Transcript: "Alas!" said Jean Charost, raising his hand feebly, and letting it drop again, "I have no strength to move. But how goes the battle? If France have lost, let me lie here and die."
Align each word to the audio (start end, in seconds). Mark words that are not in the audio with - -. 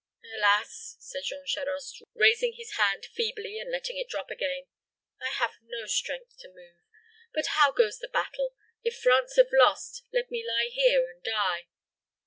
"Alas!" 0.35 0.97
said 0.99 1.21
Jean 1.25 1.45
Charost, 1.45 2.01
raising 2.15 2.53
his 2.57 2.71
hand 2.77 3.05
feebly, 3.13 3.59
and 3.59 3.69
letting 3.71 3.99
it 3.99 4.07
drop 4.09 4.31
again, 4.31 4.65
"I 5.21 5.29
have 5.29 5.59
no 5.61 5.85
strength 5.85 6.39
to 6.39 6.47
move. 6.49 6.79
But 7.35 7.45
how 7.51 7.71
goes 7.71 7.99
the 7.99 8.07
battle? 8.09 8.55
If 8.83 8.97
France 8.97 9.35
have 9.35 9.49
lost, 9.53 10.05
let 10.11 10.31
me 10.31 10.43
lie 10.43 10.69
here 10.73 11.07
and 11.07 11.21
die." 11.21 11.67